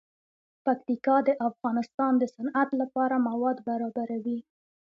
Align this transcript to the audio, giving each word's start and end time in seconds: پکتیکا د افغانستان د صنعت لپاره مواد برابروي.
پکتیکا 0.65 1.17
د 1.27 1.29
افغانستان 1.49 2.13
د 2.17 2.23
صنعت 2.35 2.69
لپاره 2.81 3.15
مواد 3.27 3.57
برابروي. 3.67 4.39